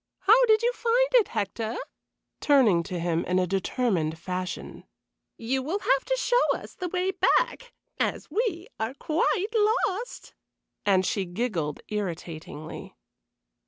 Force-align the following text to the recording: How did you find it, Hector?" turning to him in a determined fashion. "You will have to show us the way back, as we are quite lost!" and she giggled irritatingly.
How 0.21 0.45
did 0.47 0.63
you 0.63 0.73
find 0.73 1.09
it, 1.13 1.27
Hector?" 1.27 1.77
turning 2.39 2.81
to 2.81 2.97
him 2.99 3.23
in 3.25 3.37
a 3.37 3.45
determined 3.45 4.17
fashion. 4.17 4.83
"You 5.37 5.61
will 5.61 5.77
have 5.77 6.03
to 6.05 6.17
show 6.17 6.57
us 6.59 6.73
the 6.73 6.89
way 6.89 7.11
back, 7.11 7.71
as 7.99 8.31
we 8.31 8.65
are 8.79 8.95
quite 8.95 9.45
lost!" 9.53 10.33
and 10.87 11.05
she 11.05 11.25
giggled 11.25 11.81
irritatingly. 11.89 12.95